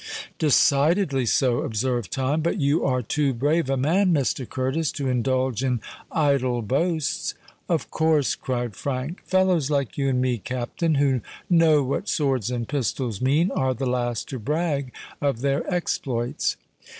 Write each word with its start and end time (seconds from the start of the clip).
"Decidedly 0.39 1.27
so," 1.27 1.59
observed 1.59 2.11
Tom. 2.11 2.41
"But 2.41 2.57
you 2.59 2.83
are 2.83 3.03
too 3.03 3.35
brave 3.35 3.69
a 3.69 3.77
man, 3.77 4.11
Mr. 4.11 4.49
Curtis, 4.49 4.91
to 4.93 5.07
indulge 5.07 5.63
in 5.63 5.79
idle 6.11 6.63
boasts." 6.63 7.35
"Of 7.69 7.91
course," 7.91 8.33
cried 8.33 8.75
Frank. 8.75 9.21
"Fellows 9.25 9.69
like 9.69 9.99
you 9.99 10.09
and 10.09 10.19
me, 10.19 10.39
Captain, 10.39 10.95
who 10.95 11.21
know 11.51 11.83
what 11.83 12.09
swords 12.09 12.49
and 12.49 12.67
pistols 12.67 13.21
mean, 13.21 13.51
are 13.51 13.75
the 13.75 13.85
last 13.85 14.27
to 14.29 14.39
brag 14.39 14.91
of 15.21 15.41
their 15.41 15.71
exploits." 15.71 16.57